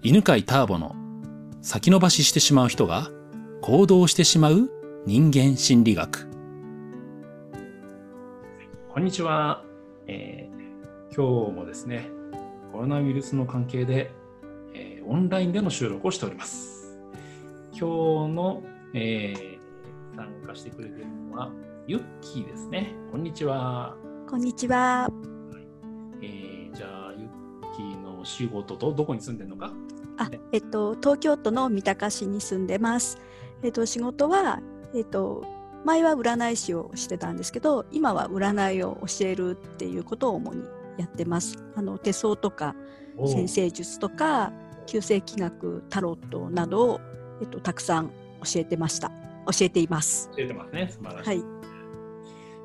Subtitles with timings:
[0.00, 0.94] 犬飼ターボの
[1.60, 3.10] 先延ばししてしまう人が
[3.62, 4.70] 行動してしまう
[5.06, 6.28] 人間心理学。
[8.94, 9.64] こんにちは、
[10.06, 12.08] えー、今日もですね、
[12.70, 14.12] コロナウイルスの関係で、
[14.72, 16.96] えー、オンラインでの収録をしております。
[17.72, 18.62] 今日の、
[18.94, 21.50] えー、参加してくれているのは、
[21.88, 22.94] ユッキーですね。
[23.10, 23.96] こんにちは。
[24.30, 25.10] こんにちは。
[26.22, 29.72] えー、じゃあ、ユッキーの仕事とどこに住んでるのか
[30.18, 33.18] あ、えっと、東京都の三鷹市に住んでます。
[33.62, 34.60] えっと、仕事は、
[34.94, 35.44] えっと、
[35.84, 40.64] 前は占い師をしてたんですけど、今は占いを教えるっていうことを主に
[40.98, 41.56] やってます。
[41.76, 42.74] あの手相とか
[43.26, 44.52] 先生術とか
[44.86, 47.00] 旧世紀学タロットなどを、
[47.40, 48.08] えっと、たくさん
[48.42, 49.10] 教えてました。
[49.46, 50.28] 教えています。
[50.36, 50.88] 教えてますね。
[50.90, 51.28] 素晴らしい。
[51.28, 51.44] はい。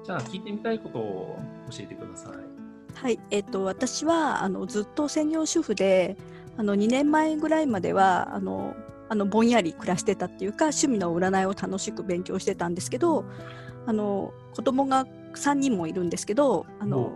[0.03, 1.39] じゃあ聞いてみたいことを
[1.71, 2.53] 教えてください。
[2.95, 6.17] はい、えっと私はあのずっと専業主婦で
[6.57, 8.75] あの2年前ぐらいまではあの
[9.09, 13.25] あのぼんやり暮らしてたっていうか趣味の占いを楽しく勉強してたんですけど
[13.85, 17.11] あの子供が3人もいるんですけどあの、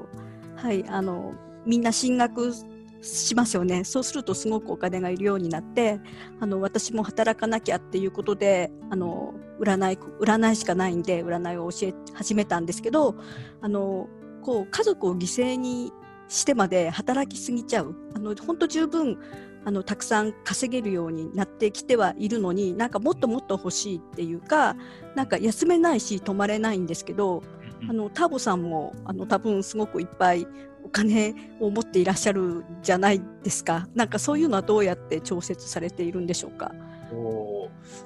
[0.56, 1.34] はい、あの
[1.66, 2.54] みんな進学
[3.02, 3.84] しますよね。
[3.84, 6.00] そうするとすごくお金がいるようになって
[6.40, 13.16] あの私も働かなきゃっていうことであの占い占いしかないんで占いを教え始めたんですけど
[13.62, 14.08] あの
[14.42, 15.92] こう家族を犠牲に
[16.28, 17.96] してまで働きすぎちゃう。
[18.16, 19.18] あの本当十分
[19.66, 24.78] あのたくさん稼げるようになってきてはいるのになんかもっともっと欲しいっていうか
[25.14, 27.44] なんか休めないし泊まれないんですけど
[27.90, 30.48] あのターボさんもあの多分すごくいっぱい
[30.84, 33.90] お金を持っていらっしゃるじゃないですか。
[33.94, 36.72] なんかそういうのはどうやって調節されているんでしょうか。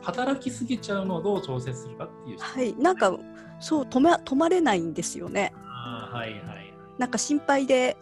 [0.02, 2.74] 働きすぎちゃうのをどう調節するかっていうはい。
[2.76, 3.16] なんか
[3.60, 5.54] そう止ま止まれないんですよね。
[5.56, 6.74] あはいはい。
[6.98, 7.98] なんか心配で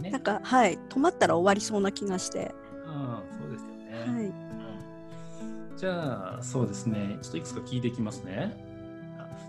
[0.00, 0.10] ね。
[0.10, 2.54] なんかはい止まったら終わりそうな気がして。
[2.86, 4.12] あそうですよね。
[4.12, 4.24] はい。
[4.26, 8.64] うん、じゃあそうですねちょっといくつか聞いていきますね。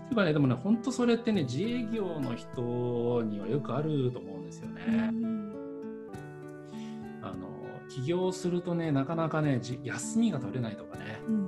[0.08, 5.12] というかねでもね本当それってね自営業の人にはよくあると思うんですよね。
[7.22, 7.48] あの
[7.90, 11.38] 起業するとねなかなかね休みが取れないとかね、うん、う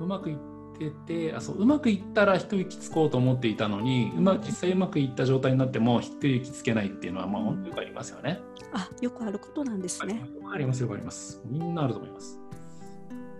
[0.00, 0.36] ん、うまくいっ
[0.78, 8.40] てててあそううまくいったら一息つこうと思っていたのにうま実際うまくいった状態になっても一息つけないっていうのはまあ本当よくありますよね。
[8.72, 10.22] あよくあることなんですね。
[10.52, 11.40] ありますよくあります。
[11.46, 12.38] みんなあると思います。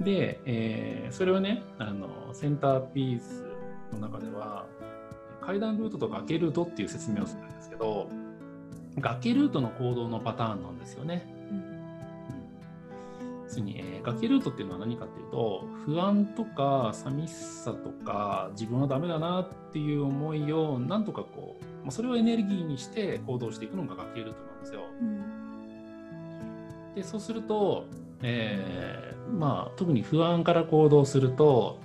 [0.01, 3.45] で、えー、それをねあのセンターピース
[3.93, 4.67] の中では
[5.41, 8.09] 階段ルートと崖ルートっていう説明をするんですけど
[8.99, 11.36] 崖ルートの行動のパターンなんですよね。
[13.49, 24.81] 要に、えー、崖ルートっていうのは何かっていうと不安とか寂しさとか自分はダメだなっていう思いをなんとかこう、まあ、それをエネルギーにして行動していくのが崖ルートなんですよ。
[25.01, 27.87] うん、でそうすると、
[28.23, 31.79] えー、まあ、特に不安から行動すると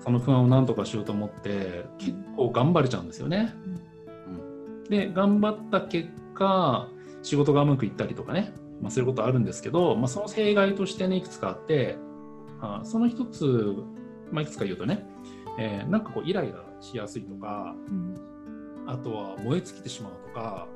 [0.00, 3.54] その不安を何とかしようと思って結構頑張れちゃうんですよね。
[4.26, 6.88] うん、で頑張った結果
[7.22, 11.96] 仕事がうまくいったりとかねまあ、そういうことあるんですけど、まあ、その弊害としてねいくつかあって
[12.60, 13.76] あその一つ、
[14.30, 15.06] まあ、いくつか言うとね、
[15.58, 18.14] えー、なんかこうイライラしやすいとか、うん、
[18.86, 20.66] あとは燃え尽きてしまうとか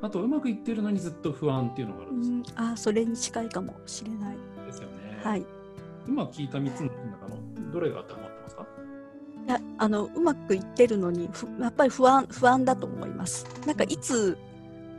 [0.00, 2.36] あとうまくいってるのにずっと不安っていうのがあるんですよ。
[2.58, 4.36] うん、あそれに近いかもしれない。
[4.66, 5.20] ですよね。
[5.22, 5.46] はい、
[6.08, 7.36] 今聞いた3つの中の
[7.72, 8.66] どれが当てはまってますか？
[9.46, 11.28] いやあのうまくいってるのに
[11.60, 13.46] やっぱり不安不安だと思います。
[13.66, 14.36] なんかいつ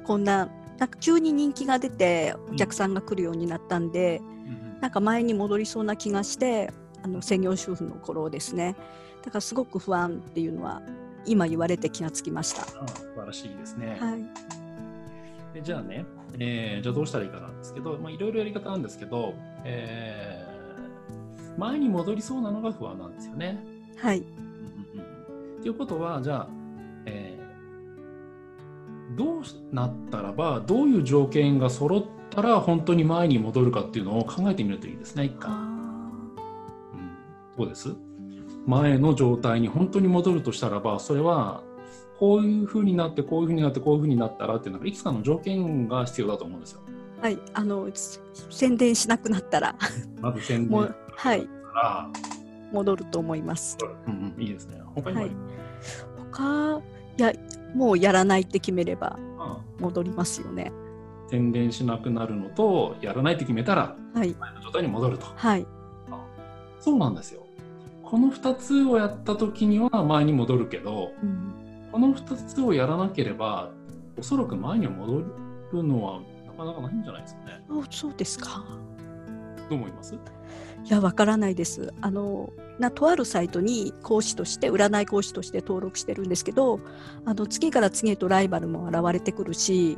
[0.06, 6.72] こんななんか急に人気が出てお客さんが来るようになったんで、うん、なんか前に戻りそうな気がして
[7.03, 8.75] あの専業主婦の頃ですね
[9.23, 10.81] だからすごく不安っていうのは
[11.25, 12.63] 今言われて気がつきました。
[12.63, 16.06] あ素晴らしいですね、はい、でじゃあね、
[16.38, 23.63] えー、じゃあどうしたらいいかなんですけどいろいろやり方なんですけど、えー、前に戻りそうなのが不安なんですよね。
[23.97, 24.23] はい。
[25.61, 26.62] ということはじゃあ、えー
[29.16, 29.41] どう
[29.72, 36.32] なったらばどういう条件が揃ったら本当に前に戻るかっていうのを考えてみるといいですね一回、うん、
[37.58, 37.93] どうです？
[38.66, 41.64] 前の状態に本当に戻るとしたらばそれは
[42.17, 46.82] こういうふうになってこういうふうになってこういうふうになったらっていうのがいくつかの条件が必要だと思うんですよ。
[47.22, 47.90] はいあの
[48.49, 49.76] 宣伝しなくなったら。
[50.22, 51.47] まず宣伝はい。
[52.72, 53.78] 戻ると思います。
[54.08, 54.82] うんうん、いいですね。
[54.96, 55.32] 他にも、はい、
[56.32, 56.82] 他い
[57.17, 57.33] や
[57.75, 59.17] もうやらないって決めれば
[59.79, 60.71] 戻りますよね。
[61.29, 65.25] 宣伝しなくなるのとやらないって決めたら前の状態に戻ると。
[65.35, 65.65] はい、
[66.79, 67.43] そうなんですよ。
[68.03, 71.53] この2つをやった時には前に戻るけど、うん、
[71.91, 73.71] この2つをやらなければ
[74.19, 75.23] おそらく前に戻
[75.71, 77.63] るのはななかなかないんじゃないですかね。
[77.69, 78.63] あそうですか。
[79.78, 80.16] どう思います？
[80.16, 80.17] い
[80.90, 81.93] や、わからないです。
[82.02, 86.79] あの、なとあるサイトに講師として、占い講師として登録してるんですけど、
[87.25, 89.97] あの次から次へとライバルも現れてくるし、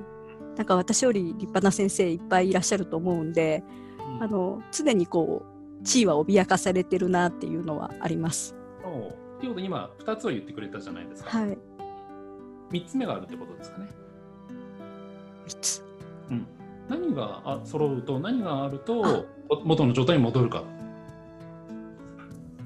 [0.57, 3.63] なんか私より立派な先生いっぱいいらっしゃると思うんで、
[4.00, 5.44] うんあの常にこ
[5.81, 8.56] う地位は脅かされてるなっていうのはあります。
[8.81, 11.30] そうっていうことで今2つは言ってくれたじゃないですか。
[11.38, 11.57] はい。
[12.72, 13.88] 3つ目があるってことですかね。
[15.48, 15.83] 三つ。
[16.31, 16.48] うん、
[16.90, 19.24] 何があ揃うと何があるとあ
[19.64, 20.64] 元の状態に戻るか。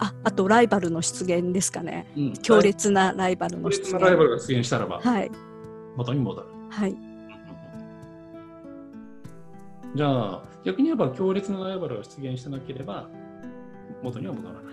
[0.02, 2.08] あ、あとライバルの出現ですかね。
[2.16, 3.94] うん強烈なライバルの強出現。
[3.94, 5.32] 烈なライバルが出現したらばはい。
[5.96, 6.48] 元に戻る。
[6.70, 6.96] はい。
[9.96, 13.08] じゃあ逆に言えば強烈なライバルが出現してなければ
[14.04, 14.64] 元には戻らない。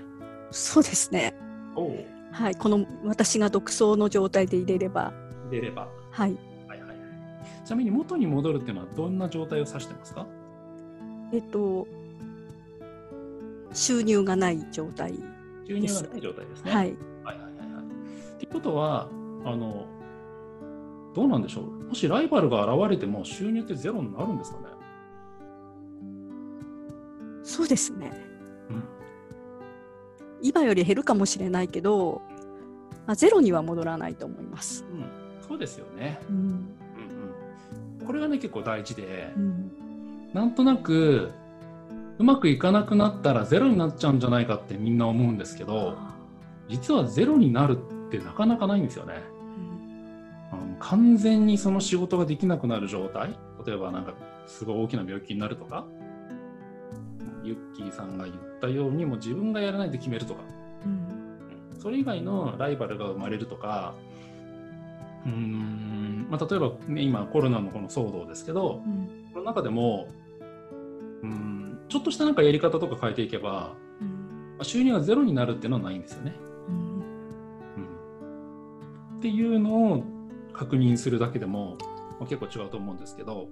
[0.51, 1.35] そうですね。
[1.75, 1.91] お
[2.33, 2.55] はい。
[2.55, 5.13] この私が独走の状態で入れれば、
[5.51, 5.89] 出れば。
[6.11, 6.37] はい。
[7.65, 10.27] ちなみに元に戻るっていうのはどんな状態を指してますか？
[11.33, 11.87] えっと、
[13.73, 15.15] 収入がない状態。
[15.67, 16.71] 収入がない状態ですね。
[16.73, 16.97] はい。
[17.25, 17.85] はいはいはいはい。
[18.35, 19.09] っていうことは、
[19.45, 19.87] あの、
[21.15, 21.65] どうなんでしょう？
[21.89, 24.65] もしライバルが現れても収入ってゼロになるんですかね？
[27.43, 28.13] そうですね。
[28.71, 28.83] うん。
[30.43, 32.23] 今より減るかもしれないけど、
[33.07, 34.85] まあ、ゼロには戻らないと思います。
[34.91, 35.05] うん、
[35.41, 36.21] そうですよね。
[36.29, 36.69] うん。
[38.06, 38.12] うんうん。
[38.12, 39.70] これがね、結構大事でう、ん。
[40.32, 41.31] なんとなく、
[42.19, 45.97] うまくいかなくなったらゼロになっちゃうんじゃないかってみんな思うんですけど、
[46.69, 49.23] 実はゼロになるってなかなかないんですよね。
[50.50, 53.38] あの完全にその仕事ができなくなる状態？
[53.67, 54.14] 例えばなんか
[54.47, 55.85] すごい大きな病気になるとか？
[57.44, 60.41] ユッキーさんが言ったようにもう自分がやらないで決めるとか
[60.85, 60.93] うん。
[60.93, 61.17] うん
[61.79, 63.94] それ以外のライバルが生まれるとか
[65.26, 69.28] うーん、まあ、例えば、ね、今コロナのこの騒動ですけどうん。
[69.32, 70.08] その中でも
[71.23, 74.55] うんちょっとしたなんかやり方とか変えていけば、うん。
[74.58, 76.34] まあ収入がゼロになるっていうのはないんですよね。
[76.69, 76.75] うん。
[76.75, 76.96] うん
[79.19, 80.05] っていうのを
[80.52, 81.76] 確認するだけでも、
[82.19, 83.49] まあ、結構違うと思うんですけど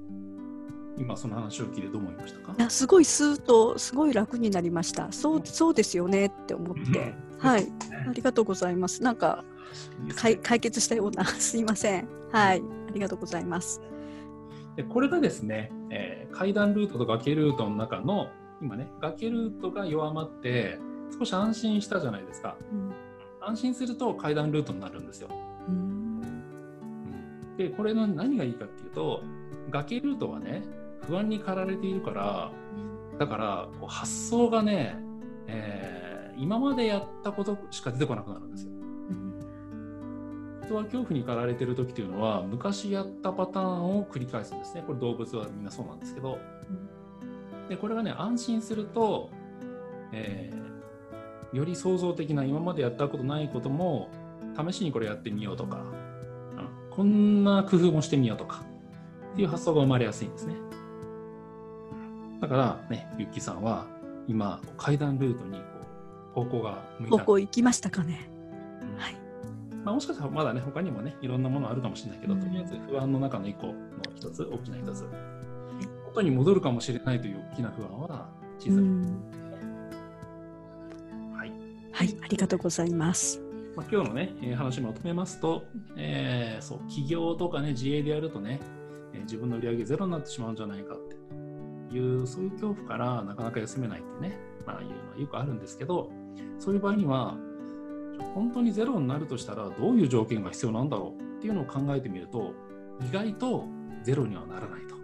[0.96, 2.54] 今その話を聞いてどう思いましたか？
[2.58, 5.10] いやすごいスーッとすごい楽になりました。
[5.12, 7.66] そうそうですよねって思って、はい、
[8.08, 9.02] ありがとうございます。
[9.02, 9.44] なんか
[10.16, 11.24] 解決したような。
[11.38, 12.08] すいません。
[12.30, 13.80] はい、ありがとうございます。
[14.76, 18.28] でこれがですね、えー階段ルートと崖ルートの中の
[18.60, 20.80] 今ね崖ルートが弱まって
[21.16, 22.56] 少し安心したじゃないですか。
[22.72, 22.92] うん。
[23.40, 25.28] 安心すると階段ルートになるんですよ。
[25.68, 26.20] うん。
[27.56, 29.22] でこれの何がいいかっていうと
[29.70, 30.64] 崖ルートはね
[31.06, 32.52] 不安に駆られているから
[33.18, 34.96] だからこう発想がね、
[35.46, 38.72] えー今までやったことしか出てこなくなるんですよ。
[40.64, 44.82] 人は恐怖に駆られてる時というのは昔やったパターンを繰り返すんですね。
[44.84, 46.38] これ動物はみんなそうなんですけど。
[47.68, 49.30] でこれがね安心すると、
[50.12, 54.08] えーより創造的な今までやったことないことも
[54.58, 58.64] 試しにこれやってみようとか、うんこんな工夫もしてみようとか
[59.34, 60.56] っていう発想が生まれやすいんですね。
[62.44, 63.86] だからね、ゆっきさんは
[64.28, 65.58] 今階段ルートに
[66.34, 67.16] こう方向が向いた。
[67.16, 68.28] 方向行きましたかね。
[68.82, 68.98] うん。
[68.98, 69.16] はい。
[69.82, 72.40] まあ、もしかしたらまだね他にもねいろんなものあるかもしれないけど、うん。
[72.42, 73.74] とりあえず不安の中の一個の
[74.14, 75.06] 一つ大きな一つ。
[76.06, 78.76] 元に戻るかもしれないという大きな不安は小さ
[81.38, 81.52] はい。
[81.92, 83.40] はい、ありがとうございます。
[83.74, 85.64] まあ、今日のね、えー話まとめますと、
[85.96, 88.60] えーそう企業とかね自営でやるとね、
[89.14, 91.13] えー自分の売り上げゼロになってしまうんじゃないかって
[91.96, 96.10] いうそういう恐怖からなかなか休めないってね、まあ、いうのはよくあるんですけど
[96.58, 97.36] そういう場合には
[98.34, 102.52] 本当にゼロになるとしたらどういう条件が必要なんだろうっていうのを考えてみると
[103.08, 103.64] 意外と
[104.02, 104.94] ゼロにはならないと。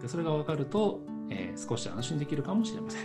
[0.00, 1.00] でそれが分かると、
[1.30, 3.02] えー少し安心できるかもしれません。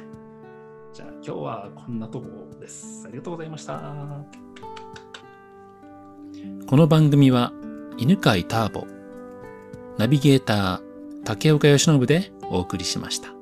[0.93, 2.27] じゃあ今日はこんなとこ
[2.59, 3.05] です。
[3.07, 3.93] ありがとうございました。
[6.67, 7.51] この番組は
[7.97, 8.87] 犬飼ターボ、
[9.97, 13.36] ナビゲーター竹岡由伸でお送りしました。